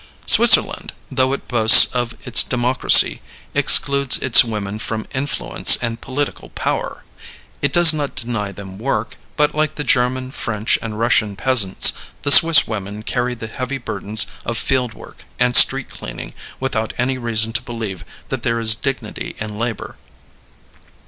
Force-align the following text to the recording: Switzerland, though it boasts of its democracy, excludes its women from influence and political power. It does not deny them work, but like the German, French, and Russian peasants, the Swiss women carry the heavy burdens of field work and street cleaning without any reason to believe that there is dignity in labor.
Switzerland, 0.25 0.93
though 1.11 1.31
it 1.31 1.47
boasts 1.47 1.85
of 1.93 2.15
its 2.25 2.41
democracy, 2.41 3.21
excludes 3.53 4.17
its 4.17 4.43
women 4.43 4.79
from 4.79 5.05
influence 5.13 5.75
and 5.79 6.01
political 6.01 6.49
power. 6.49 7.05
It 7.61 7.71
does 7.71 7.93
not 7.93 8.15
deny 8.15 8.51
them 8.51 8.79
work, 8.79 9.17
but 9.37 9.53
like 9.53 9.75
the 9.75 9.83
German, 9.83 10.31
French, 10.31 10.79
and 10.81 10.97
Russian 10.97 11.35
peasants, 11.35 11.93
the 12.23 12.31
Swiss 12.31 12.67
women 12.67 13.03
carry 13.03 13.35
the 13.35 13.45
heavy 13.45 13.77
burdens 13.77 14.25
of 14.43 14.57
field 14.57 14.95
work 14.95 15.23
and 15.37 15.55
street 15.55 15.91
cleaning 15.91 16.33
without 16.59 16.93
any 16.97 17.19
reason 17.19 17.53
to 17.53 17.61
believe 17.61 18.03
that 18.29 18.41
there 18.41 18.59
is 18.59 18.73
dignity 18.73 19.35
in 19.39 19.59
labor. 19.59 19.97